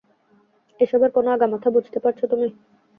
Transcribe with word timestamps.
এসবের 0.79 1.11
কোনো 1.13 1.29
আগামাথা 1.31 1.69
বুঝতে 1.75 1.97
পারছ 2.03 2.19
তুমি? 2.31 2.47